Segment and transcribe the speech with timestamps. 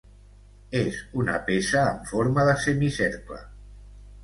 [0.79, 3.41] És una peça en forma de semicercle.